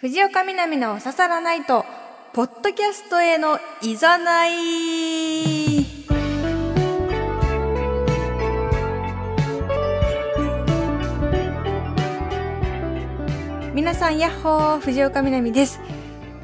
[0.00, 1.84] 藤岡みなみのささらないと、
[2.32, 4.52] ポッドキャストへのいざない。
[13.74, 15.80] 皆さん、やっほー、藤岡みなみです。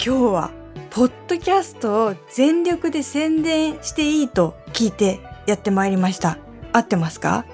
[0.05, 0.50] 今日は、
[0.91, 6.39] ポッドキャストを全力で宣伝していいと聞いてやってまいりました。
[6.73, 7.45] 合ってますか？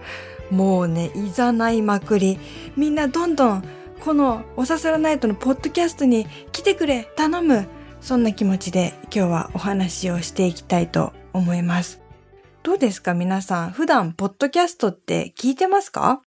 [0.51, 2.41] もうね、いざないまくり。
[2.75, 3.65] みんなどんどん
[4.01, 7.69] このおささらナイトのポッドキャストに来てくれ、頼む。
[8.01, 12.01] そんな気持ちで今日はお話をしていきたいと思います。
[12.63, 13.13] どうですか？
[13.13, 16.23] 皆さん、普段ポッドキャストって聞いてますか？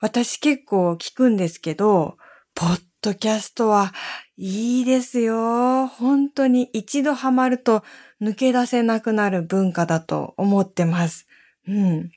[0.00, 2.16] 私結構聞くんですけど、
[2.54, 3.92] ポッドキャストは
[4.38, 5.86] いいですよ。
[5.86, 7.84] 本当に一度ハマると
[8.22, 11.26] 抜け出せなくなる文化だと思ってます。
[11.68, 12.10] うん。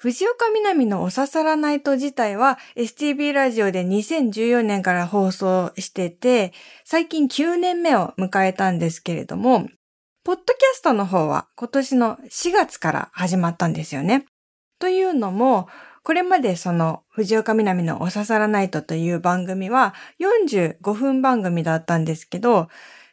[0.00, 6.54] 藤岡みなみのおささらナイト自体は STB ラジオで2014年から放送してて、
[6.86, 9.68] 最近9年目を迎えたんですけれども、
[10.24, 14.24] ポッドキャストの方は今年の4月から始まったんですよね。
[14.78, 15.68] というのも、
[16.02, 22.68] これまでその藤岡みなみのおささらナイトという番組は45分番組だったんですけど、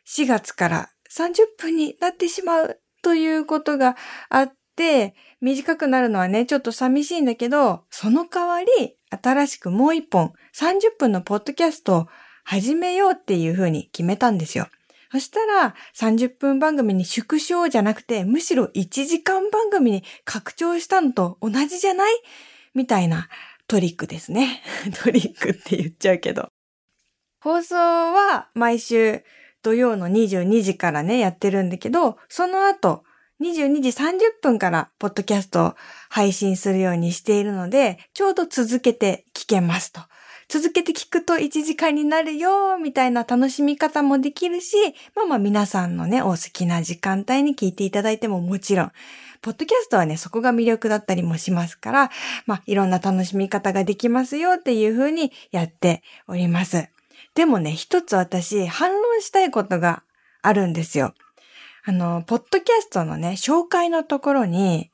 [0.05, 3.97] 4月から30分になってしまうということが
[4.29, 12.07] あって、短くなるのはね、ちょっと寂しいんだけど、その代わり、新しくもう一本、30分のポッドキャストを
[12.43, 14.67] 始めようっていう風に決めたんですよ。
[15.11, 22.13] そしたら、30分番組に縮小じゃなくて、むしろ1時間番組に拡張したのと同じじゃない？
[22.73, 23.29] みたいな
[23.67, 24.61] トリックですね。
[25.03, 26.49] トリックって言っちゃうけど。
[27.39, 29.23] 放送は毎週
[29.61, 33.03] 土曜の22時からね、やってるんだけど、その後、
[33.41, 35.75] 22時30分からポッドキャストを
[36.09, 40.01] 配信するようにしているので、ちょうど続けて聞けますと。
[40.49, 44.75] 続けて聞くと1時間になるよ、みたいな楽しみ方もできるし、
[45.13, 48.91] まあまあ皆さんのね、お好きな時間帯に聞いていただいてももちろん、
[49.41, 52.11] ポッドキャストはね、そこが魅力だったりもしますから、
[52.45, 56.87] まあいろんな楽しみ方ができますよっていう風にやっております。
[57.35, 60.01] でもね、一つ私、反論したいことが
[60.41, 61.13] あるんですよ。
[61.89, 64.91] あの、ポッドキャストのね、紹介のところに、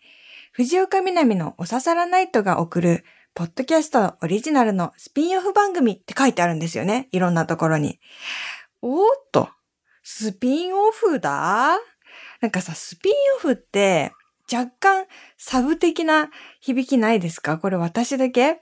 [0.51, 7.07] 藤岡みなみのおささらナイトが送る、ポッドキャストオリジナルのスピンオフ番組って書いてあるんですよね。
[7.11, 7.99] いろんなところに。
[8.83, 9.49] おーっと、
[10.03, 11.79] スピンオフだ？
[12.41, 14.11] なんかさ、スピンオフって、
[14.53, 15.07] 若干
[15.39, 16.29] サブ的な
[16.61, 17.57] 響きないですか？
[17.57, 18.59] これ私だけ？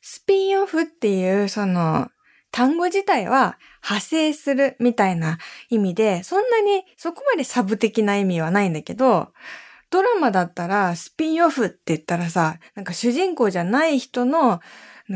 [0.00, 2.06] スピンオフっていう、その、
[2.52, 9.28] 単語自体は派生するみたいな意味で、そんなにそこまでサブ的な意味はないんだけど、
[9.90, 14.60] ドラマだったらスピンオフって言ったらさ、なんか主人公じゃない人の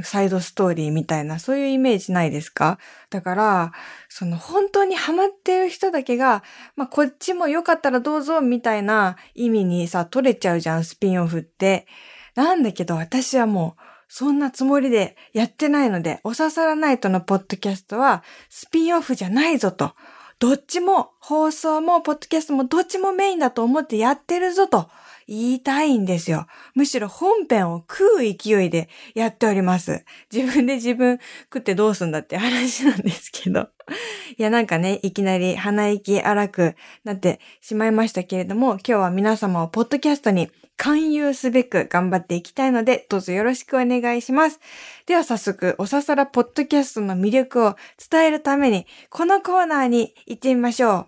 [0.05, 2.79] サイドストーリーみたいな、そういうイメージないですか？
[3.09, 3.73] だから、
[4.11, 6.45] その本当にハマってる人だけが、
[6.77, 11.87] まあこっちもよかったらどうぞみたいな意味にさ、取れちゃうじゃん、スピンオフって。
[12.35, 19.93] なんだけど私はもう、そんなつもりでやってないので、おささらナイトのポッドキャストはスピンオフじゃないぞと。
[20.39, 24.89] どっちも放送もポッドキャストもどっちもメインだと思ってやってるぞと
[25.27, 26.47] 言いたいんですよ。
[26.75, 30.05] むしろ本編を食う勢いでやっております。
[30.33, 31.19] 自分で自分
[31.53, 33.69] 食ってどうすんだって話なんですけど。
[34.39, 44.61] いやなんかね、いきなり鼻息荒くなってしまいましたけれども、今日は皆様をポッドキャストに勧誘すべく頑張っていきたいので、どうぞよろしくお願いします。
[45.07, 47.77] では早速、おささらポッドキャストの魅力を
[48.11, 51.07] 伝えるために、このコーナーに行ってみましょう。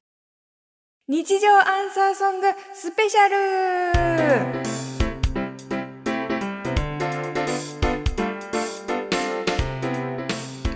[1.08, 3.36] 日常アンサーソングスペシャル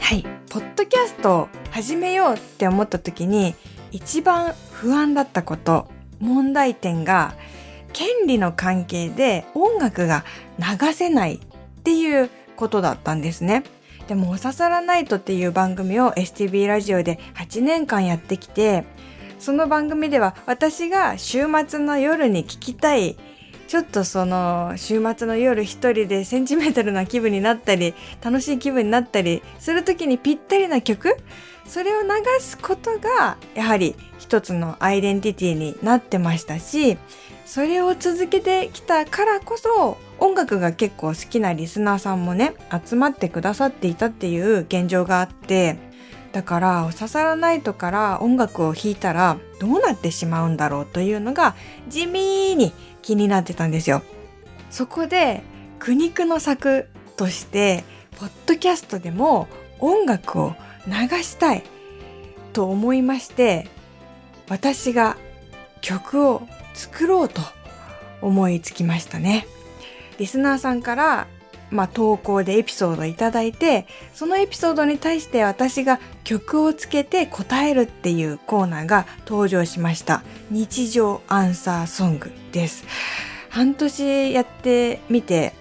[0.00, 3.56] はい、ポッドキャストを始めようって思った時に、
[3.90, 5.88] 一番不安だったこと、
[6.20, 7.34] 問題点が、
[7.94, 10.24] 権利の関係で音楽が
[10.58, 11.40] 流せないっ
[11.82, 13.64] ていうことだったんですね。
[14.08, 18.84] でも、おささらナイトっていう番組を STB ラジオで8年間やってきて、
[19.38, 23.16] その番組では私が週末の夜に聴きたい、
[23.66, 31.16] ちょっとその週末の夜一人でセンチメータルな気分になったり、楽しい気分になったりするときにぴったりな曲
[31.66, 32.08] それを流
[32.40, 36.98] すことがやはり一つのアイデンティティになってましたし、
[37.44, 42.54] それを続けてきたからこそ音楽が結構好きなリスナーさんもね
[42.86, 45.76] 集まってくださっていたっていう現状があって
[46.32, 51.54] だから「おささらナイト」から音楽を弾いたらどうなってしまうんだろうというのが
[51.88, 54.02] 地味に気になってたんですよ。
[54.70, 55.42] そこで
[55.78, 57.84] 苦肉の策として
[58.18, 59.46] ポッドキャストでも
[59.78, 60.54] 音楽を
[60.86, 60.92] 流
[61.22, 61.62] したい
[62.52, 63.68] と思いまして
[64.48, 65.16] 私が
[65.80, 66.42] 曲を
[66.74, 67.40] 作ろうと
[68.20, 69.46] 思いつきましたね。
[70.18, 71.26] リスナーさんから
[71.70, 80.22] まあ、投稿でエピソードいただいて、そのエピソードに対して私が曲をつけて答えるっていうコーナーが登場しました。
[80.50, 82.84] 日常アンサーソングです。
[83.50, 85.52] 半年やってみて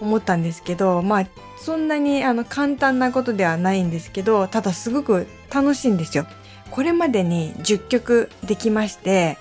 [0.00, 1.26] 思ったんですけど、まあ、
[1.58, 6.26] そんなにあの簡単なことではないんですけど、ただすごく楽しいんですよ。
[6.70, 9.38] これまでに10曲できまして、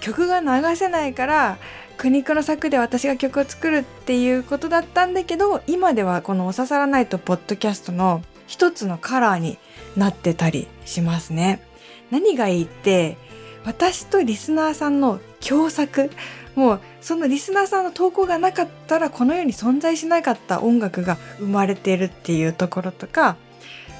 [0.00, 1.58] 曲が流せないから
[1.96, 9.58] 苦肉の策で私が曲を作るっていうことだったんだけど今ではこの「おささらないと」ポッドキャストの一つのカラーに
[9.96, 11.60] なってたりしますね。
[12.10, 13.16] 何がいいって
[13.64, 16.10] 私とリスナーさんの共作
[16.54, 23.36] もうそのリスナーさんの投稿がなかったらこの世に存在しなかった音楽が生まれているっていうところとか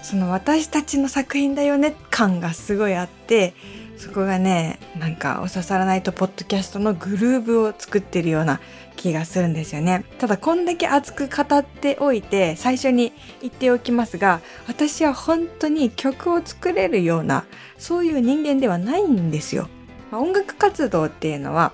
[0.02, 3.54] その私たちの作品だよね感がすごいあって
[3.98, 8.60] そこがねなんかお刺さらないとポッドキャストのグルーブを作ってるような
[8.96, 10.04] 気がするんですよね。
[10.18, 17.44] ただこんだけ熱く語っておいて最初に言っておきますが私は本当に曲を作れるような
[17.76, 19.68] そういう人間ではないんですよ、
[20.10, 21.72] まあ、音楽活動っていうのは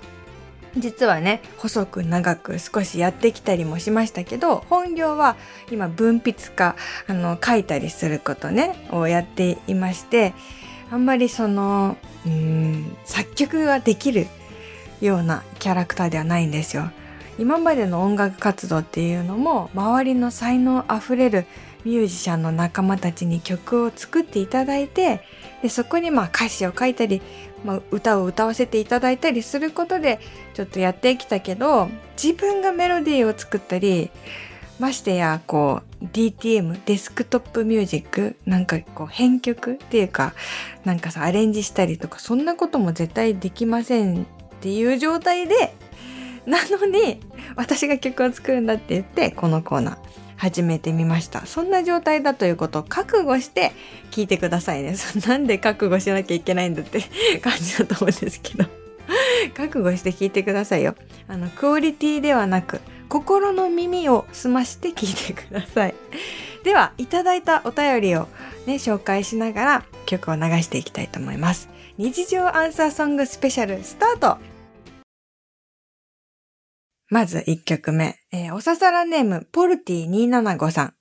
[0.77, 5.35] 実はね細く長く少しやってきたりもしましたけど本業は
[5.71, 6.75] 今文筆家
[7.07, 10.33] あの書いたりすることねをやっていまして
[10.91, 11.97] あんまりその
[12.29, 14.27] ん作曲ができる
[15.01, 16.89] ようなキャラクターではないんですよ。
[17.37, 21.45] 今までの音楽活動っていうのも周りの才能あふれる
[21.83, 25.21] ミュージシャンの仲間たちに曲を作っていただいて
[25.61, 27.21] でそこにまあ歌詞を書いたり、
[27.63, 30.19] まあ、歌を歌わせていただいたりすることで
[30.53, 31.89] ちょっとやってきたけど
[32.21, 34.09] 自分がメロディーを作ったり
[34.79, 40.33] ましてやこう DTM デスクトップミュージックなんかこう編曲っていうか
[40.83, 44.25] なんかさアレンジしたりとかそんなことも絶対できませんっ
[44.61, 45.75] ていう状態で
[46.45, 47.19] なのに
[47.55, 49.97] 私が曲を作るんだって言ってこのコーナー
[50.37, 51.45] 始めてみました。
[51.45, 53.71] そんな状態だということを覚悟して
[54.11, 54.95] 聞いてくださいね。
[55.27, 57.01] なんで覚悟しなきゃいけないんだって
[57.41, 58.65] 感じだと思うんですけど。
[59.53, 60.95] 覚悟して聞いてくださいよ。
[61.27, 65.95] あのクオリティではなく心の耳を澄まして聞いてください。
[66.63, 68.27] では、いただいたお便りを
[68.65, 71.69] ね、紹介しながら曲を流していきたいと思います。
[71.97, 74.55] 日常アンサーソングスペシャルスタート
[77.09, 80.93] まず1曲目、えー、おささらネームポルティ275さん。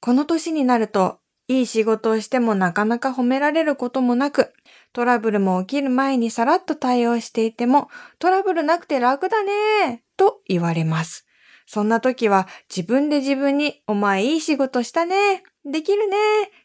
[0.00, 4.52] この年になると、いい仕事をしてもなかなか褒められることもなく、
[4.92, 7.88] トラブルも起きる前にさらっと対応していても、
[8.18, 11.26] トラブルなくて楽だねと言われます。
[11.66, 16.16] そんな時は自分で自分にお前いい仕事したねできるね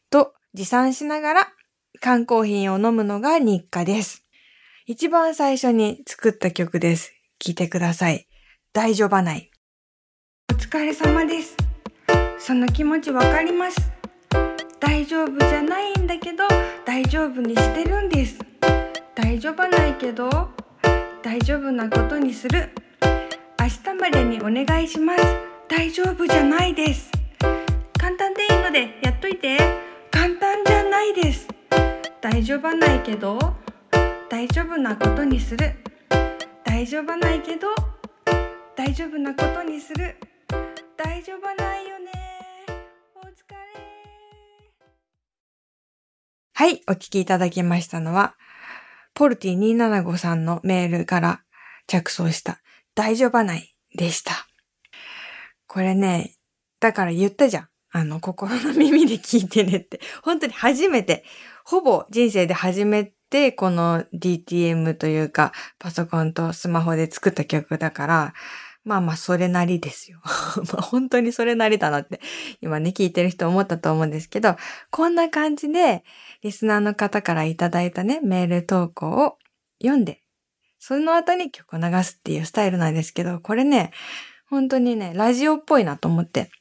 [0.09, 1.47] と持参しながら
[2.01, 4.25] 缶コーヒーを飲むのが日課です。
[4.87, 7.13] 一番最初に作った曲です。
[7.39, 8.27] 聴いてください。
[8.73, 9.51] 大丈夫ない。
[10.51, 11.55] お疲れ様です。
[12.39, 13.94] その気持ちわかります。
[14.79, 16.43] 大丈夫じゃないんだけど
[16.85, 18.39] 大丈夫にしてるんです。
[19.13, 20.49] 大丈夫ないけど
[21.23, 22.69] 大丈夫なことにする。
[23.59, 25.23] 明日までにお願いします。
[25.67, 27.11] 大丈夫じゃないです。
[27.97, 29.57] 簡単でいいのでやっといて。
[30.11, 31.47] 簡単じゃないです。
[32.21, 33.37] 大丈夫ないけど
[34.29, 35.73] 大丈夫なことにする。
[36.63, 37.67] 大丈夫ないけど
[38.75, 40.15] 大丈夫なことにする。
[40.97, 42.24] 大丈夫ないよね。
[46.57, 48.35] はいお聞きいただきましたのは
[49.13, 51.41] ポルティ275さんのメールから
[51.85, 52.61] 着想した
[52.95, 54.31] 大丈夫ないでした。
[55.67, 56.33] これね、
[56.79, 57.67] だから言ったじゃん。
[57.91, 59.99] あの、心の耳で聞いてねって。
[60.23, 61.25] 本当に初めて、
[61.65, 68.33] ほぼ人生で初めて、この DTM というか、パソコンとスマホで作った曲だから、
[68.85, 70.21] まあまあ、それなりですよ。
[70.71, 72.21] まあ本当にそれなりだなって、
[72.61, 74.55] 今ね、聞いてる人思ったと思うんですけど、
[74.91, 76.03] こんな感じで、
[76.43, 79.37] リスナーの方からいただいたね、メール投稿を
[79.81, 80.21] 読んで
[80.87, 83.91] その後に曲を流すっていうスタイルなんですけど、これね、
[84.47, 86.51] 本当にね、ラジオっぽいなと思って。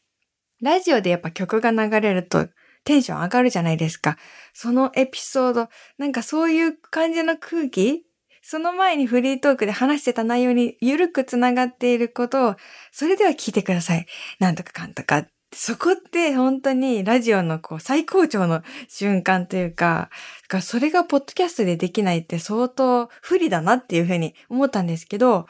[0.63, 2.49] ラジオでやっぱ曲が流れると
[2.85, 4.17] テンション上がるじゃないですか。
[4.55, 8.07] そのエピソード、なんかそういう感じの空気
[8.47, 12.57] その前にフリートークで話してた内容にゆるくつながっていることを、
[12.93, 14.07] それでは聞いてください。
[14.39, 20.11] なんとかかんとかそこって本当にラジオのこう最高潮の瞬間というか、
[20.49, 25.47] かそれがポッドキャストでできないって相当不利だなっていうふうに思ったんですけど、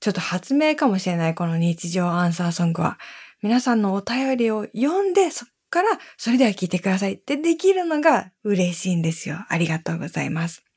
[0.00, 2.98] ちょっと発明かもしれないこの日常アンサーソングは。
[3.42, 9.36] 皆さんのお便りを読んで、そっから、それでは聞いてくださいってできるのが嬉しいんですよ。
[9.48, 10.67] ありがとうございます。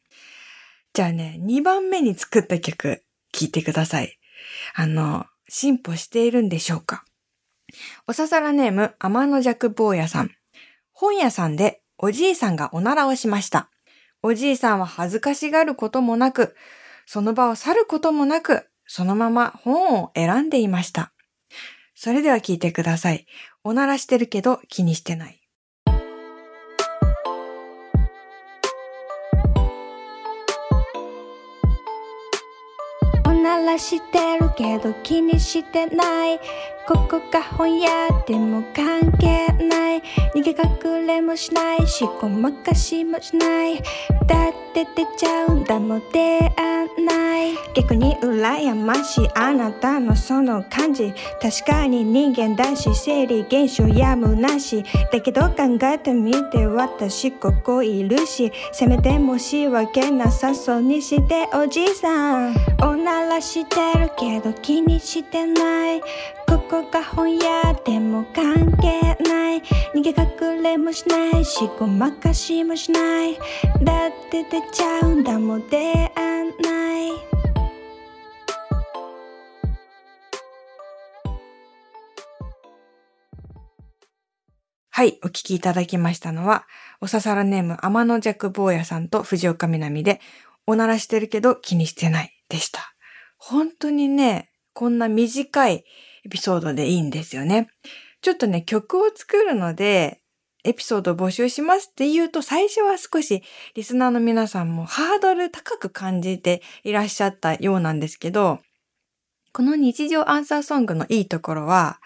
[0.93, 4.19] じゃあね、2番目に作った曲、聞いてください。
[4.75, 7.05] あの、進歩しているんでしょうか
[8.07, 10.31] おささらネーム、天の弱坊やさん。
[10.91, 13.69] 本屋さんでおじいさんがおならをしました。
[14.21, 16.55] おじいさんは恥ずかしがることもなく、
[17.05, 21.13] その場を去ることもなく、そのまま本を選んでいました。
[21.95, 23.25] それでは聞いてください。
[23.63, 25.40] おならしてるけど気にしてない。
[33.65, 36.39] らしてるけど気にしてない。
[36.87, 37.89] ここが本屋
[38.27, 40.01] でも関係ない。
[40.35, 43.81] 逃げ隠れもしないしごまかしもしない。
[44.27, 45.55] だってちゃう。
[45.55, 47.53] んだもん出会わない。
[47.73, 51.13] 逆に羨ましいあなたのその感じ。
[51.41, 54.83] 確かに人間だし生理現象やむなし。
[55.11, 58.51] だけど考えてみて私ここいるし。
[58.71, 62.55] せめて申し訳なさそうにしておじさん。
[62.81, 66.01] おならしてるけど気にしてない。
[66.51, 69.61] ここが本屋でも関係ない。
[69.95, 73.35] 逃げ隠れもしないしごまかしもしない。
[73.81, 76.11] だって出ちゃうんだもん出会
[76.61, 77.11] ない。
[84.89, 86.67] はい、お聞きいただきましたのは、
[86.99, 90.19] おささらネーム天の弱坊やさんと藤岡みなみで、
[90.67, 92.93] おならしてるけど気にしてないでした。
[93.37, 95.85] 本当にね、こんな短い
[96.25, 97.69] エピソードでいいんですよね。
[98.21, 100.21] ちょっとね、曲を作るので、
[100.63, 103.41] エピソードを募集しますって言うと、最初は少し
[103.73, 108.59] リスナーの皆さんもハードル高く感じていらっしゃったようなんですけど、
[109.53, 111.99] この日常アンサーソングのいいところは、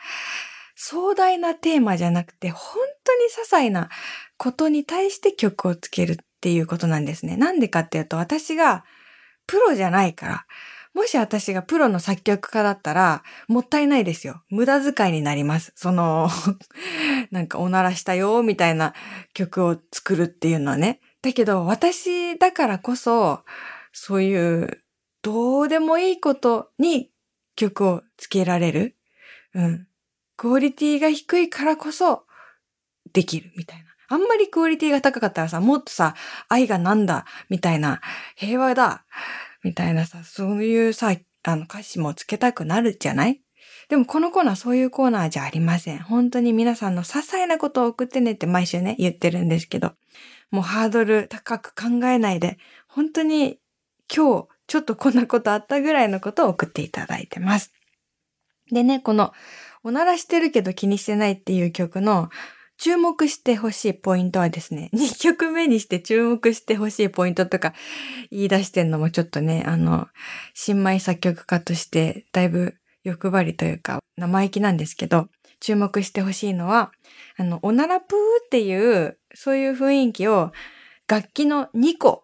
[0.75, 3.89] 壮大なテーマじゃなくて、本当に些細な
[4.37, 7.37] ことに対して曲をつけるっていうことなんですね。
[7.37, 8.85] なんでかっていうと、私が
[9.47, 10.45] プロじゃないから、
[10.95, 14.41] もし私がプロの作曲家だったら、もったいないですよ。
[14.49, 15.73] 無駄遣いになります。
[15.75, 16.29] その、
[17.31, 18.93] なんかおならしたよ、みたいな
[19.33, 21.01] 曲を作るっていうのはね。
[21.21, 23.43] だけど、私だからこそ、
[23.91, 24.83] そういう、
[25.21, 27.11] どうでもいいことに
[27.57, 28.95] 曲をつけられる。
[29.53, 29.87] うん。
[30.37, 32.25] クオリティが低いからこそ、
[33.11, 33.85] できる、みたいな。
[34.07, 36.15] あんまりクオリティが高かったらさ、もっとさ、
[36.47, 37.99] 愛がなんだ、みたいな、
[38.35, 39.03] 平和だ、
[39.65, 43.41] みたいなさ、そういうさ、あの歌詞もつけたくなるじゃない？
[43.89, 46.03] でもこのコーナーそういうコーナーじゃありません。
[46.03, 49.93] 本当に皆さんの些細なことを送ってねって毎週ね、言ってるんですけど、
[50.51, 53.57] もうハードル高く考えないで、本当に
[54.15, 57.73] 今日ちょっとこんなことあったぐらいのことを送っていただいてます。
[58.71, 59.33] でね、この、
[59.83, 62.29] おならしてるけど気にしてないっていう曲の
[62.77, 67.73] 注目してほしいポイントはですね、 2曲目にして注目してほしいポイントとか
[68.31, 70.07] 言い出してんのもちょっとね、あの、
[70.53, 75.29] 新米作曲家としてだいぶ欲張りというか生意気なんですけど、
[75.59, 76.91] 注目してほしいのは、
[77.37, 80.51] あの、おならプーっていう、そういう雰囲気を
[81.07, 82.23] 楽器の2個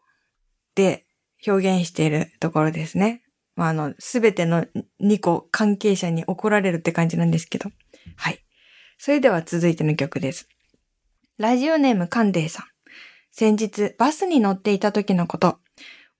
[0.75, 1.05] で
[1.48, 3.24] 表現しているところですね。
[3.55, 4.65] まあ、あの、すべての
[5.00, 7.72] 2個関係者に怒られるって感じなんですけど。
[8.15, 8.43] はい。
[9.03, 10.48] それでは続いての曲です。
[11.39, 12.65] ラジオネームカンデイさん。
[13.31, 15.58] 先日バスに乗っていた時のこと。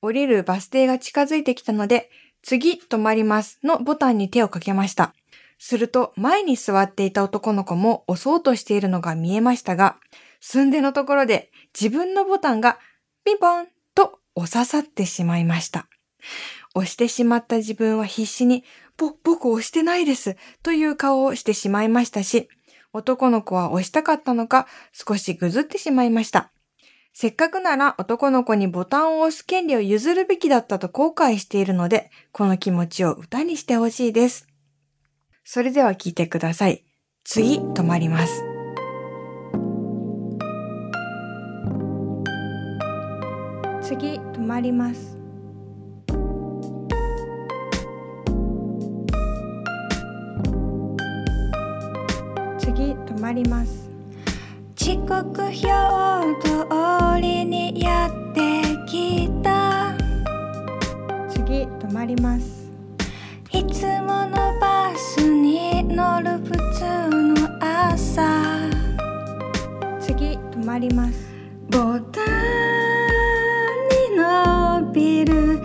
[0.02, 2.10] 降りるバス停が近づいてきたので、
[2.42, 5.14] 次止まりますのボタンに手をかけました。
[5.60, 9.98] すると前に座っていた男の子も押そうとしているのが見えましたが、
[10.40, 12.80] 寸でのところで自分のボタンが
[13.24, 15.88] ピンポンと押ささってしまいました。
[16.74, 18.64] 押してしまった自分は必死に、
[18.98, 22.50] ぼ、僕押してないですという顔をしてしまいましたし、
[22.93, 26.51] 男の子は押したかったのか少しぐずってしまいました。
[27.13, 34.48] せっかくなら男の子にボタンを押す権利を譲るべきだったと後悔しているので、この気持ちを歌にしてほしいです。
[35.43, 36.86] それでは聞いてください。
[37.24, 38.43] 次、止まります。
[43.81, 45.11] 次止まります
[52.74, 53.90] 次止まります。
[54.75, 55.51] 時刻表
[56.42, 59.94] 通りにやってきた。
[61.28, 62.72] 次止まります。
[63.51, 68.58] いつものバスに乗る普通の朝。
[70.00, 71.28] 次止まります。
[71.70, 72.28] ボタン
[74.13, 75.60] に伸びる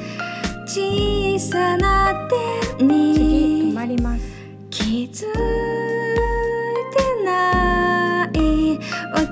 [0.66, 2.28] 小さな
[2.78, 3.14] 手に。
[3.14, 4.22] 次止まります。
[4.70, 5.65] 気づ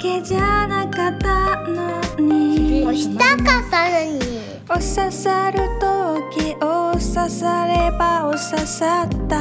[0.04, 2.82] けじゃなかったのに。
[2.82, 4.20] 押したかったのに。
[4.68, 9.40] お刺さる時お刺さればお刺さった。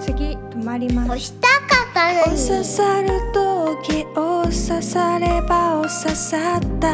[0.00, 1.06] 次止まります。
[1.06, 1.54] 押したか
[1.90, 2.48] ったおのに。
[2.48, 6.92] 刺さる時お刺さればお刺さった。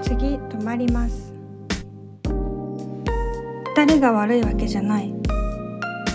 [0.00, 1.34] 次止まります。
[3.76, 5.12] 誰が悪いわけじゃない。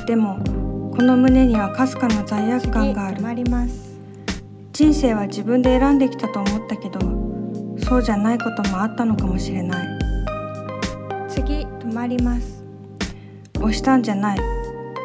[0.07, 0.39] でも
[0.97, 3.17] この胸にはかすかな罪悪感がある。
[3.17, 3.82] 止まります
[4.73, 6.99] 人生は自分で選んできたと思ったけど
[7.87, 9.87] そうじゃないこともあったのかもしれない。
[11.29, 12.63] 次止まります。
[13.57, 14.39] 押したんじゃない。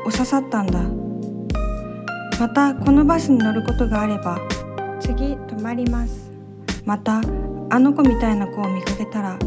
[0.06, 0.80] 押ささったんだ。
[2.40, 4.38] またこのバスに乗ることがあれば
[5.00, 6.30] 次止まります。
[6.86, 7.20] また
[7.68, 9.38] あの子みたいな子を見かけたら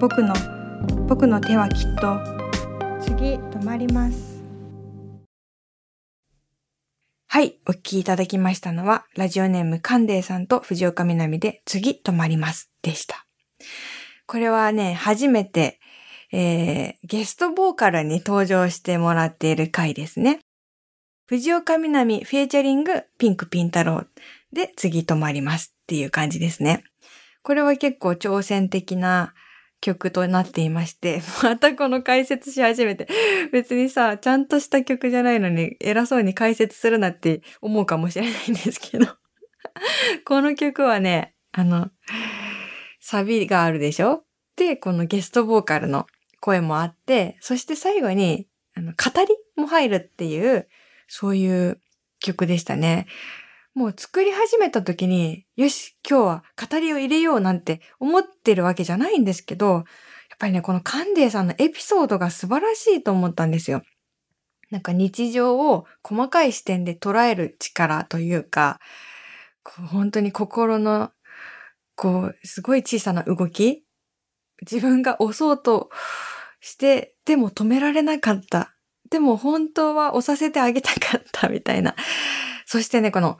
[0.00, 0.34] 僕の
[1.06, 2.18] 僕の手はきっと。
[3.00, 4.27] 次止まります。
[7.38, 13.26] はい、お聞きいただきましたのは、ラジオネームカンデイさんと藤岡みなみで次止まりますでした。
[14.26, 15.78] これはね、初めて、
[16.32, 20.40] えー、ゲストボーカルに登場してもらっている回ですね。
[21.26, 24.02] 藤岡みなみフィーチャリングピンクピン太郎
[24.52, 26.82] で次止まりますっていう感じですね。
[27.42, 29.32] これは結構挑戦的な
[29.80, 33.08] 曲となっていまして、 またこの解説し始めて、
[33.52, 39.06] 別にさ、ちゃんとした曲じゃないのに偉そうに解説するなって思うかもしれないんですけど、
[40.24, 41.90] この曲はね、あの、
[43.00, 44.24] サビがあるでしょ？
[44.56, 46.06] で、このゲストボーカルの
[46.40, 50.68] 声もあって、そして最後に、あの、語りも入るっていう、
[51.06, 51.80] そういう
[52.20, 53.06] 曲でしたね。
[53.78, 59.84] もう作り始めた時に、よし、今日は語りを入れようなんて思ってるわけじゃないんですけど、やっ
[60.40, 63.82] ぱりね、このカンデイさんのエピソードが素晴らしいと思ったんですよ。
[64.72, 68.80] なんか日常を細かい視点で捉える力というか、
[69.62, 71.12] こう本当に心の、
[71.94, 73.84] こう、すごい小さな動き
[74.68, 75.90] 自分が押そうと
[76.60, 78.74] して、でも止められなかった。
[79.08, 81.94] でも本当は押させてあげたかったみたいな。
[82.66, 83.38] そしてね、この、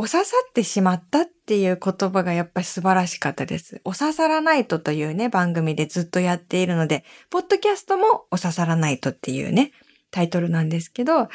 [0.00, 3.80] お刺さってしまったっていう言葉がやっぱり素晴らしかったです。
[3.84, 9.72] お刺さらないとというね、番組でずっとやっているので、ポッドキャストもお刺さらないとっていうね、
[10.12, 11.28] タイトルなんですけど、ま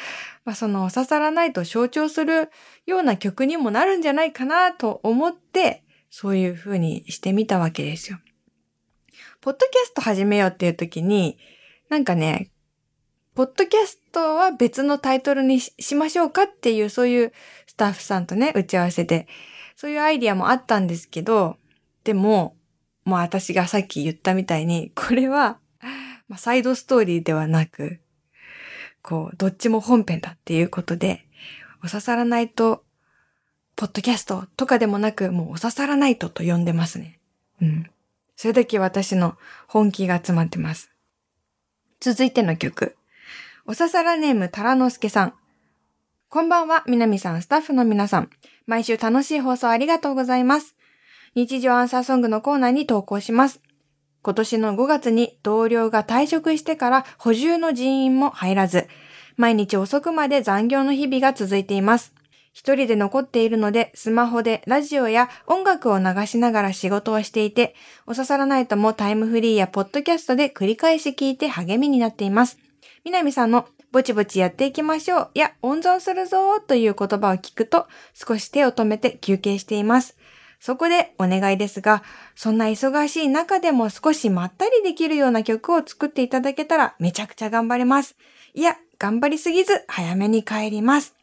[0.46, 2.48] あ、そのお刺さらないと象徴する
[2.86, 8.18] ような曲にもなるんじゃないかなと思って、そういう風にしてみたわけですよ。
[9.42, 11.36] ポッドキャスト始めようっていう時に、
[11.90, 12.50] なんかね、
[13.34, 17.32] ポッドキャストは別のタイトルにししましょうかっていう、そういう
[17.74, 19.26] スタッフさんとね、打ち合わせで、
[19.74, 21.56] そういうアイディアもあったんですけど、
[22.04, 22.54] でも、
[23.04, 25.58] もう私がさっき言ったみたいに、これは、
[26.28, 27.98] まあ、サイドストーリーではなく、
[29.02, 31.26] こう、どっちも本編だっていうことで、
[31.82, 32.84] お刺さらないと、
[33.74, 37.18] ポッドキャストとかでもなく、もうお刺さらないとと呼んでますね。
[37.60, 37.90] うん。
[38.36, 40.92] それだけ私の本気が詰まってます。
[41.98, 42.96] 続いての曲。
[43.66, 45.34] おささらネームたらのすけさん。
[46.34, 48.28] こんばんは、みなみさん、スタッフの皆さん。
[48.66, 50.74] 毎週楽しい放送ありがとうございます。
[51.36, 53.62] 日常アンサーソングのコーナーに投稿します。
[54.20, 58.88] 今年の5月に同僚が退職してから補充の人員も入らず、
[59.36, 62.12] 毎日遅くまで残業の日々が続いています。
[62.52, 67.76] 一人で残っているので、スマホでラジオや音楽を流しながら仕事をしていて、
[68.08, 72.58] おささらないともタイムフリーやポッドキャストで繰り返し聞いて励みになっています。
[73.04, 80.16] みなみさんのぼちぼちやっていきましょうや温存するぞという言葉を聞くと少し手を止めて休憩しています。
[80.58, 82.02] そこでお願いですが、
[82.34, 88.16] そんな忙しい中でも少しまったりできるような曲を作っていただけたらめちゃくちゃ頑張れます。
[88.52, 91.14] いや、頑張りすぎず早めに帰ります。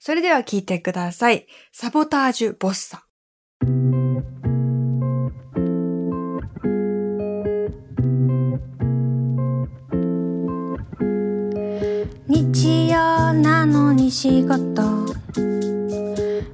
[0.00, 1.46] それでは聞いてください。
[1.70, 3.04] サボタージュボッサ。
[14.12, 15.06] 仕事。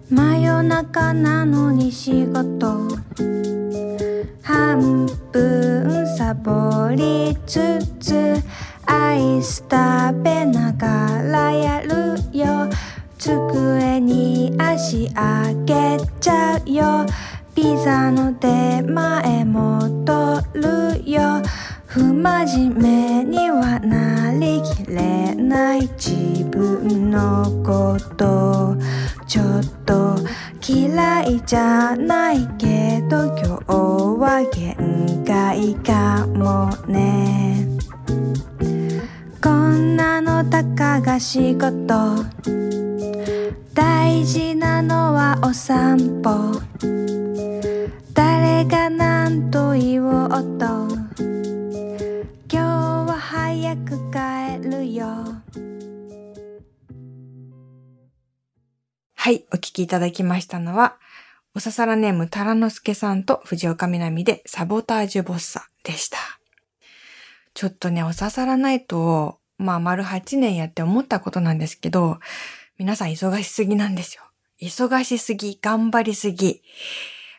[0.09, 2.87] 真夜中なのに仕事。
[4.45, 8.41] 半分サボりつつ
[8.87, 12.71] アイス食べながらやるよ。
[13.19, 17.07] 机に足上げちゃうよ。
[17.57, 21.43] ピザの出前戻るよ。
[21.91, 28.77] 不真面目にはなりきれない自分のこと。
[29.27, 29.45] ちょっ
[29.87, 30.17] と
[30.67, 33.75] 嫌いじゃないけど今日
[34.21, 37.67] は限界かもね。
[39.43, 42.23] こんなのたかが仕事
[43.73, 46.61] 大事なのはお散歩。
[48.13, 50.78] 誰が何と言おうと
[54.95, 55.07] よ
[59.15, 60.97] はい、お聞きいただきましたのは、
[61.55, 66.19] おささらネームタラノスケさんと藤岡みなみでサボタージュボッサでした。
[67.53, 72.21] ちょっとね、おささらナイトを、まあ、丸8年やって思ったことなんですけど、
[72.79, 74.23] 皆さん忙しすぎなんですよ。
[74.63, 76.63] 忙しすぎ、頑張りすぎ。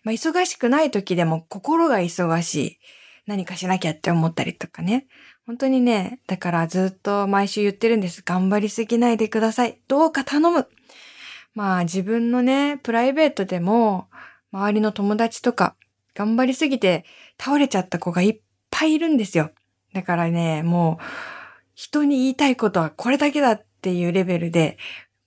[0.03, 2.79] まあ、忙しくない時でも心が忙しい。
[3.25, 5.07] 何かしなきゃって思ったりとかね。
[5.49, 8.21] 本当にね、だからずっと毎週言ってるんです。
[8.23, 9.79] 頑張りすぎないでください。
[9.87, 10.67] どうか頼む。
[11.55, 14.09] まあ自分のね、プライベートでも、
[14.51, 15.75] 周りの友達とか、
[16.13, 17.03] 頑張りすぎて
[17.41, 19.49] 倒れちゃった子がいっぱいいるんですよ。
[19.91, 21.03] だからね、もう、
[21.73, 24.77] 人に言いたいことはこれだけだっていうレベルで、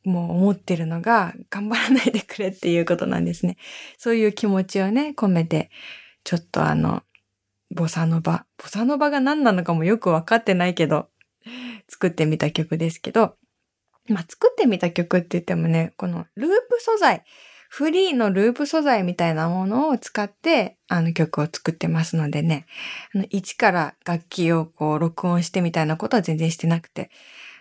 [0.05, 3.57] もう思ってるのが、頑張らないでくれっていうことなんですね。
[3.99, 5.69] そういう気持ちをね、込めて、
[6.23, 7.03] ちょっとあの、
[7.75, 8.47] ボサノバ。
[8.59, 11.09] ボサノバが何なのかもよくわかってないけど、
[11.89, 13.37] 作ってみた曲ですけど、
[14.09, 17.25] まあ、作ってみた曲って言ってもね、このループ素材、
[17.69, 22.67] フリーのループ素材みたいなものを使って、あの曲を作ってますのでね、
[23.15, 27.11] あの一から楽器をこう録音してみたいなことは全然してなくて、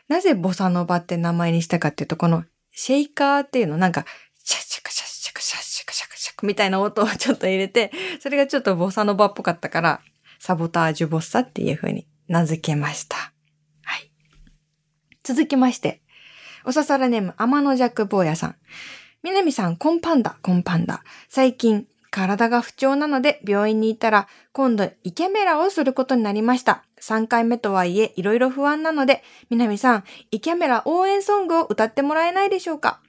[0.10, 2.44] なぜボサノバって名前にしたかっていうと、この
[2.74, 4.06] シェイカーっていうのなんか、
[4.44, 6.06] シャッシャカシャッシャカシャッシャカシャカ。
[6.06, 6.11] シャカ
[6.42, 10.02] みたいな音をちょっと入れて、それがちょっとボサノバっぽかったから、
[10.40, 13.16] サボタージュボッサっていう風に名付けました。
[13.84, 14.12] はい。
[15.24, 16.02] 続きまして、
[16.66, 18.56] おささらネーム、天の弱坊やさん。
[19.24, 21.04] みなみさん、コンパンダ、コンパンダ。
[21.30, 26.84] 最近、体が不調なので病院に行ったら、今度、胃カメラをすることになりました。
[27.00, 33.00] 3回目とはいえ、いろいろ不安なので、みなみさん、イケメラ応援ソングを歌ってもらえないでしょうか？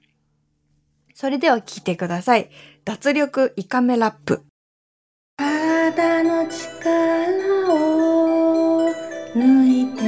[1.14, 2.50] それでは聞いてください。
[2.84, 4.44] 脱力イカメラップ。
[5.38, 8.88] 体の力を
[9.34, 10.02] 抜いて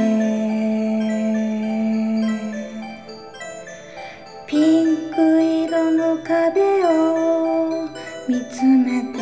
[4.46, 7.88] ピンク色の壁を
[8.28, 9.18] 見つめて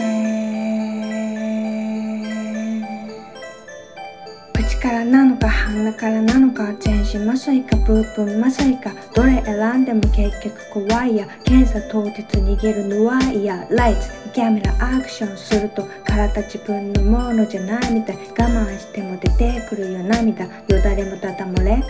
[4.55, 11.27] 口からなのか鼻からなのか全身麻酔かブープン麻酔かどれ選んでも結局怖いや。
[11.44, 13.66] 検査当日逃げるのは嫌。
[13.68, 18.16] ライツキャメラアクションすると体自分のものじゃないみたい。
[18.16, 20.51] 我慢しても出てくるよ涙よ
[20.83, 21.83] だれもただ漏れ。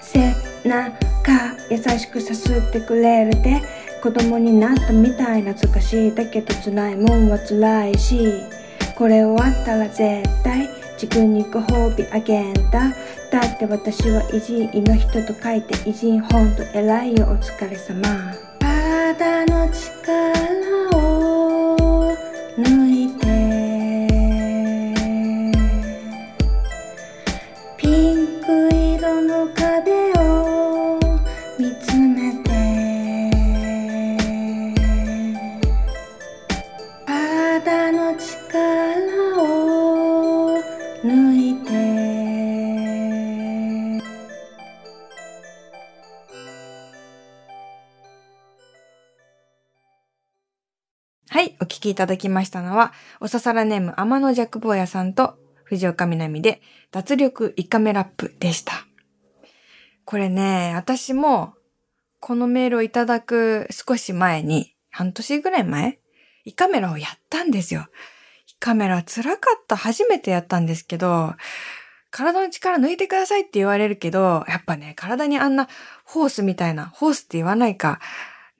[0.00, 0.34] 背
[0.68, 3.60] 中優しくさすってくれるで。
[4.02, 6.14] 子供になったみたい懐かしい。
[6.14, 8.32] だけど辛いもんは辛いし。
[8.96, 10.68] これ終わったら絶対
[11.00, 12.92] 自分にご褒美あげんだ。
[13.30, 18.02] だって私は偉人の人と書いて偉人ほんと偉いよお疲れ様。
[18.60, 22.16] 体の力を
[22.58, 22.85] 抜
[51.86, 58.86] きいただきましたのは、おささらネーム天の弱坊やさんと藤岡みなみで脱力イカメラップでした。
[60.04, 61.54] これね、私も
[62.20, 65.98] このメールをいただく少し前に、半年ぐらい前
[66.44, 67.86] イカメラをやったんですよ。
[68.48, 69.76] イカメラ辛かった。
[69.76, 71.34] 初めてやったんですけど、
[72.10, 75.68] 体の力抜いてくださいって言われるけど、やっぱね、体にあんな
[76.04, 78.00] ホースみたいな、ホースって言わないか、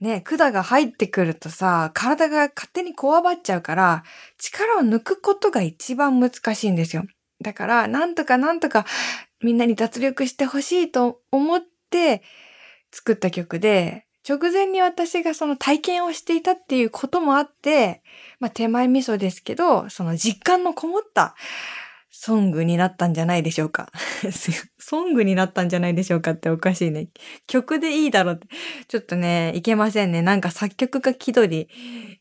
[0.01, 4.05] ね、管が入ってくるとさ、体が勝手にこわばっちゃうから、
[4.39, 7.05] 力を抜くことが一番難しいんですよ。
[7.41, 8.85] だから、なんとかなんとか
[9.43, 12.23] みんなに脱力してほしいと思って
[12.91, 18.03] 作った曲で、直前に私がその体験をしていたっていうこともあって、
[18.41, 21.37] まあ手前味噌ですけど、その実感のこもった
[22.19, 23.93] ソングになったんじゃないでしょうか。
[24.81, 27.09] ソングになったんじゃないでしょうかっておかしいね。
[27.47, 28.49] 曲でいいだろうって。
[28.89, 30.23] ちょっとね、いけませんね。
[30.23, 31.69] なんか作曲家気取り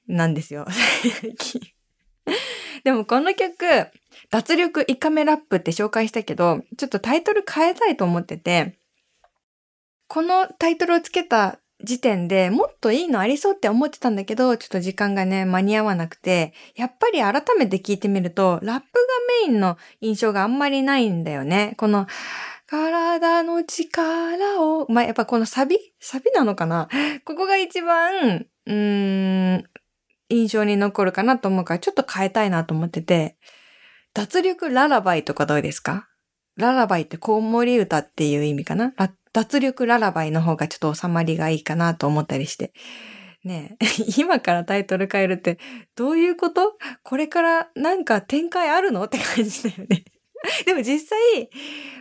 [0.08, 0.68] なんですよ。
[2.84, 3.66] でもこの曲、
[4.30, 8.78] 脱力イカメラップって紹介したけど、ちょっとタイトル変えたいと思ってて、
[10.08, 18.90] このタイトルをつけた時点でもっといいのありそうって思ってたんだけど、ちょっと時間がね、間に合わなくて、やっぱり改めて聞いてみると、ラップが
[19.48, 21.76] メインの印象があんまりないんだよね。
[21.78, 22.08] この、
[22.68, 25.78] 体の力を、まあ、やっぱこのサビ？
[26.00, 26.90] サビなのかな？
[27.24, 29.64] ここが一番、うーん、
[30.30, 33.38] 印象に残るかなと思うから、ちょっと変えたいなと思ってて、
[34.16, 36.10] 脱力ララバイとかどうですか？
[36.58, 38.94] ララバイってコウモリ歌っていう意味かな？
[39.36, 42.72] 脱力ララバイの方がちょっと収まりがいいかなと思ったりして。
[43.44, 43.86] ねえ、
[44.18, 45.60] 今からタイトル変えるって
[45.96, 46.78] どういうこと？
[47.04, 49.04] これからなんか展開あるの？
[49.04, 50.06] って感じだよね。
[50.66, 51.50] でも実際、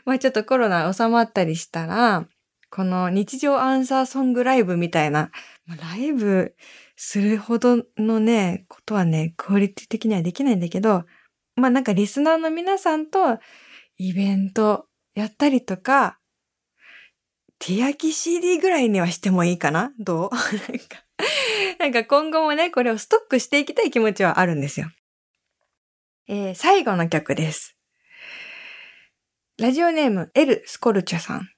[0.05, 2.29] まあちょっとコロナ収まったりしたら、
[2.71, 5.33] この日常アンサーソングライブみたいな、
[5.67, 6.55] ライブ
[6.97, 11.05] するほどのね、ことはね、クオリティ的にはできないんだけど、
[11.57, 13.39] まあなんかリスナーの皆さんと
[13.97, 16.19] イベントやったりとか、
[17.59, 19.93] 手焼き CD ぐらいにはしてもいいかな？
[19.99, 20.31] どう？
[21.79, 24.89] なんか、今後もね、これをストックしていきたい気持ちはあるんですよ。
[26.29, 27.77] えー、最後の曲です。
[29.59, 31.49] ラジオネーム、エル・スコルチャさん。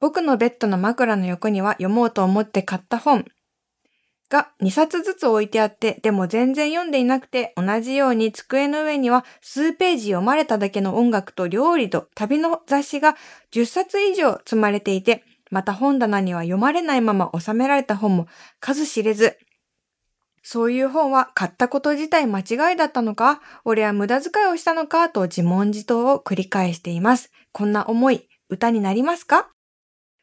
[0.00, 3.24] 僕のベッドの枕の横には読もうと思って買った本
[4.28, 13.16] が2冊ずつ置いてあって、でも全然読んでいなくて、同じように机の上には数ページ読まれただけの音楽と料理と旅の雑誌が
[13.52, 15.22] 10冊以上積まれていて、
[15.54, 18.26] また本棚には読まれないまま収められた本も
[18.58, 19.38] 数知れず、
[20.42, 27.30] そういう本は買ったこと自体間違いだったのか俺は無駄遣いをしたのかと自問自答を繰り返しています。
[27.52, 29.48] こんな思い、歌になりますか？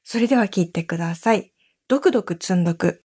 [0.03, 1.53] それでは聞いてください。
[1.87, 3.01] ドクドク積んどく。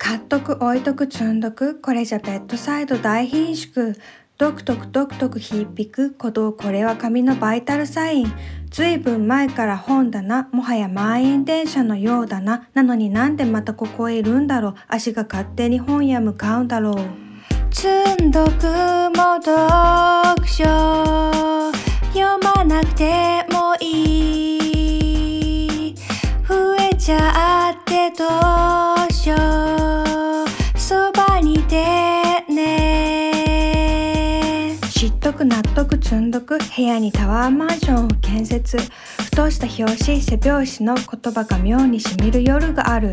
[0.00, 3.94] 買っとく置いとく積んどくこれじゃベッドサイド大貧縮
[4.38, 8.32] ドクドクドクドク響く鼓動これは紙のバイタルサイン。
[8.70, 12.68] ずいぶん前から本だなもはや満員電車のようだな。
[12.72, 14.74] なのになんでまたここへいるんだろう。
[14.86, 16.94] 足が勝手に本屋向かうんだろう。
[17.74, 18.50] 積んどく
[19.16, 20.64] も読書。
[22.14, 23.27] 読まなくて
[36.08, 38.78] 積んどく部屋にタワーマンションを建設。
[38.78, 43.12] ふとした表紙背表紙の言葉が妙にしみる夜がある。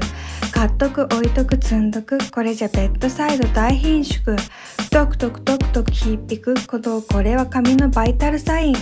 [0.53, 2.17] 買っとく置いとく積んどく。
[2.31, 4.38] これじゃベッドサイド大顰蹙
[4.91, 8.75] トクトクトクトク響く鼓動これは紙のバイタルサイン。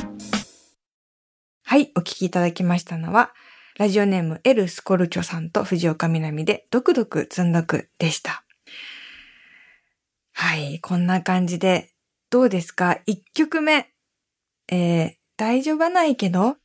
[1.63, 3.31] はい、お聞きいただきましたのは、
[3.79, 8.43] ラジオネームエル・スコルチョさんと藤岡みなみで、ドクドク積んどくでした。
[10.33, 11.89] はい、こんな感じで、
[12.29, 12.99] どうですか？
[13.07, 13.89] 一曲目。
[14.71, 16.57] えー、大丈夫はないけど、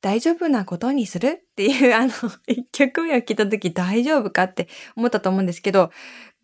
[0.00, 2.12] 大丈夫なことにするっていう、 あの、
[2.46, 5.90] 一曲目を聞いたとき大丈夫かって思ったと思うんですけど、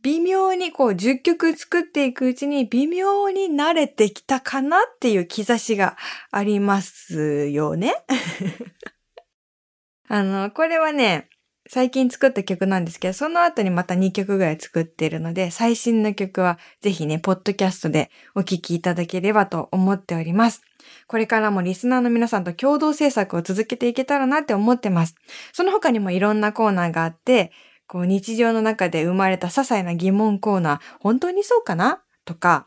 [0.02, 5.96] 微妙にこう10曲作っていくうちに微妙に慣れてきたかなっていう兆しが
[6.30, 7.94] ありますよね。
[10.08, 11.28] あの、これはね、
[11.68, 20.62] 最近作った曲なんですけど、その後にまた2曲ぐらい作っているので、最新の曲はぜひね、ポッドキャストでお聴きいただければと思っております。
[21.06, 25.14] これからもリスナーの皆さんと共同制作を続けていけたらなって思ってます。
[25.52, 27.52] その他にもいろんなコーナーがあって、
[27.86, 32.02] こう日常の中で生まれた些細な疑問コーナー、本当にそうかな？
[32.24, 32.66] とか、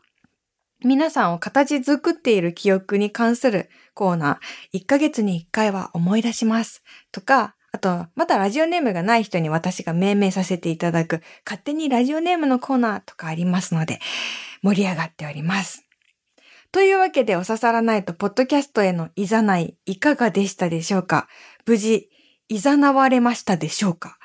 [0.84, 6.82] 皆さんを形作っている記憶に関するコーナー、1ヶ月に1回は思い出します。
[7.12, 13.98] とか、あと、まだラジオネームがない人に私が命名させていただく、勝手にラジオネームのコーナーとかありますので、
[14.62, 15.84] 盛り上がっております。
[16.70, 21.28] というわけで、お刺さらないと、ポッドキャストへのいざない、いかがでしたでしょうか？
[21.66, 22.10] 無事、
[22.48, 24.18] いざなわれましたでしょうか？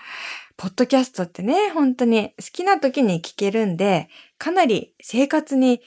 [0.57, 5.81] ポッドキャストってね、本当に好きな時に聞けるんで、かなり生活に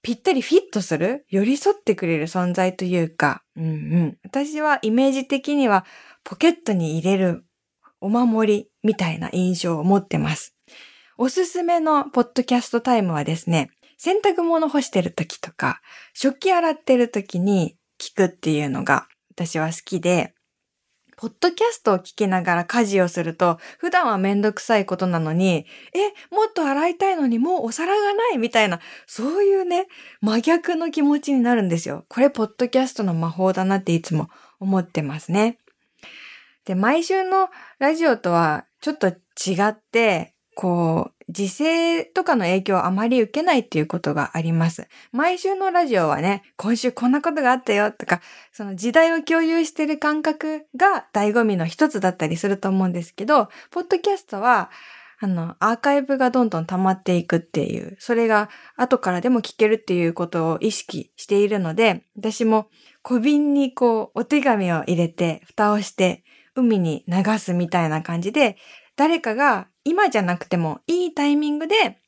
[0.00, 4.18] ぴったりフィットする、寄り添ってくれる存在というか、うんうん。
[4.24, 5.84] 私はイメージ的には
[6.24, 7.44] ポケットに入れる
[8.00, 10.56] お守りみたいな印象を持ってます。
[11.18, 15.80] おすすめのポッドキャストタイムはですね、洗濯物干してる時とか、
[16.14, 20.34] 食器洗ってる時に聞くっていうのが私は好きで、
[21.16, 29.86] ポッドキャストを聞きながら家事をすると、普段はめんどくさいことなのに、え、もっと洗いたいのにもうお皿がないみたいな、そういうね、
[30.20, 32.06] 真逆の気持ちになるんですよ。
[32.08, 35.58] これ、ポッドキャストの魔法だなっていつも思ってますね。
[36.64, 37.48] で、毎週の
[37.78, 39.14] ラジオとはちょっと違
[39.68, 44.86] って、こう、時勢とかの影響をあまり受けないっていうことがあります。
[45.10, 48.20] 毎週のラジオはね、今週こんなことがあったよとか、
[48.52, 54.70] その時代を共有してる感覚が醍醐味の一つだったりすると思うんですけど、ポッドキャストは、
[55.20, 62.68] あの、アーカイブがどんどん溜まっていくっていう、それが後からでも聞けるっていうことを意識しているので、私も
[63.02, 68.56] 小瓶にこう、お手紙を入れて、蓋をして、海に流すみたいな感じで、
[68.96, 71.98] 誰かが今じゃなくてもいいタイミングで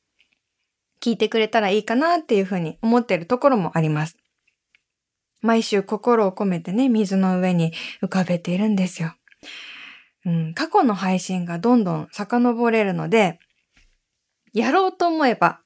[1.00, 4.16] 聞いてくれたらいいかなっていうふうに思ってるところもあります。
[5.42, 9.14] 毎週心を込めてね、水の上に浮かべているんですよ。
[10.24, 13.38] うん、過去の配信がどんどん遡れるので、
[14.54, 15.60] やろうと思えば、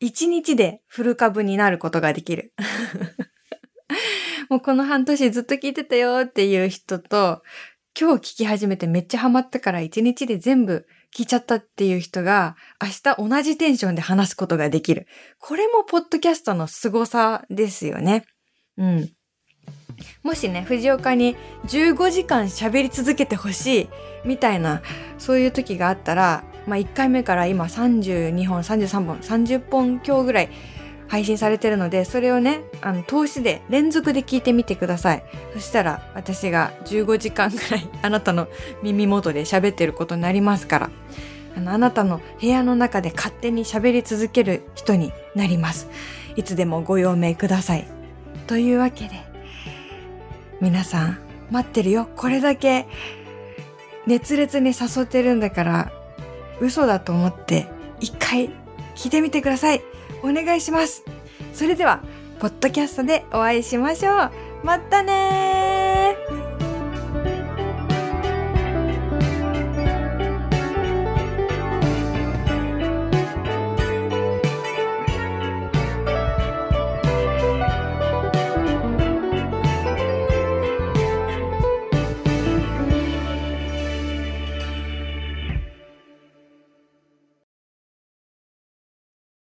[0.00, 2.52] 一日でフル株になることができる。
[4.50, 7.42] もうこの半年ずっと聞いてたよっていう人と、
[7.98, 10.84] 今日聞き始めてめっちゃハマったから一日で全部
[11.16, 15.06] 聞いちゃったっていう人が明日同じテンションで話すことができる。
[15.38, 18.24] これもポッドキャストの凄さですよね。
[18.76, 19.10] うん。
[20.24, 23.88] もしね、藤岡に15時間喋り続けてほしい
[24.24, 24.82] みたいな、
[25.16, 30.48] そういう時があったら、まあ1回目から今32本、33本、30本今日ぐらい
[31.08, 35.24] 配信されてるので、それをね、あの、投資で連続で聞いてみてください。
[35.54, 38.48] そしたら、私が15時間ぐらい あなたの
[38.82, 40.90] 耳元で喋ってることになりますから、
[41.56, 45.88] あの、あなたの部屋の中で勝手に喋り続ける人になります。
[46.36, 47.86] いつでもご用命ください。
[48.46, 49.10] というわけで、
[50.60, 51.18] 皆さん、
[51.50, 52.08] 待ってるよ。
[52.16, 52.86] これだけ、
[54.06, 55.92] 熱烈に誘ってるんだから、
[56.60, 57.66] 嘘だと思って、
[58.00, 58.50] 一回
[58.94, 59.82] 聞いてみてください。
[60.24, 61.04] お願いします。
[61.52, 62.02] それでは、
[62.40, 64.30] ポッドキャストでお会いしましょう。
[64.64, 66.16] またね